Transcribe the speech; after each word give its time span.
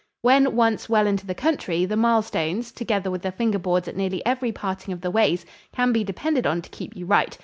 When 0.23 0.55
once 0.55 0.89
well 0.89 1.05
into 1.05 1.27
the 1.27 1.35
country, 1.35 1.85
the 1.85 1.95
milestones, 1.95 2.71
together 2.71 3.11
with 3.11 3.21
the 3.21 3.31
finger 3.31 3.59
boards 3.59 3.87
at 3.87 3.95
nearly 3.95 4.25
every 4.25 4.51
parting 4.51 4.95
of 4.95 5.01
the 5.01 5.11
ways, 5.11 5.45
can 5.71 5.91
be 5.91 6.03
depended 6.03 6.47
on 6.47 6.63
to 6.63 6.71
keep 6.71 6.95
you 6.95 7.05
right. 7.05 7.37